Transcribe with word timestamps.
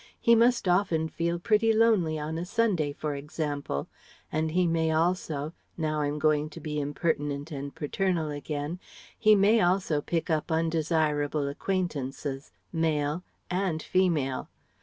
He 0.19 0.33
must 0.33 0.67
often 0.67 1.09
feel 1.09 1.37
pretty 1.37 1.71
lonely 1.71 2.17
on 2.17 2.39
a 2.39 2.43
Sunday, 2.43 2.91
for 2.91 3.13
example. 3.13 3.87
And 4.31 4.49
he 4.49 4.65
may 4.65 4.89
also 4.91 5.53
now 5.77 6.01
I'm 6.01 6.17
going 6.17 6.49
to 6.49 6.59
be 6.59 6.81
impertinent 6.81 7.51
and 7.51 7.75
paternal 7.75 8.31
again 8.31 8.79
he 9.15 9.35
may 9.35 9.61
also 9.61 10.01
pick 10.01 10.27
up 10.31 10.51
undesirable 10.51 11.47
acquaintances, 11.47 12.51
male 12.73 13.23
and 13.51 13.83
female. 13.83 14.49